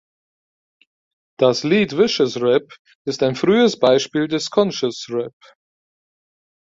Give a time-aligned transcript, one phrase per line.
[1.37, 2.73] Das Lied "Vicious Rap"
[3.05, 5.35] ist ein frühes Beispiel des Conscious Rap.